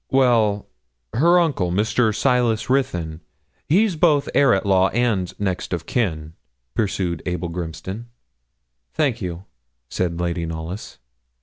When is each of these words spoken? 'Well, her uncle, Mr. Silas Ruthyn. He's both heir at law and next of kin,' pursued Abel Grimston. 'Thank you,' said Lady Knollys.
'Well, 0.09 0.67
her 1.13 1.39
uncle, 1.39 1.71
Mr. 1.71 2.11
Silas 2.15 2.71
Ruthyn. 2.71 3.21
He's 3.69 3.95
both 3.95 4.29
heir 4.33 4.51
at 4.55 4.65
law 4.65 4.89
and 4.89 5.31
next 5.39 5.73
of 5.73 5.85
kin,' 5.85 6.33
pursued 6.73 7.21
Abel 7.27 7.49
Grimston. 7.49 8.07
'Thank 8.95 9.21
you,' 9.21 9.45
said 9.89 10.19
Lady 10.19 10.47
Knollys. 10.47 10.97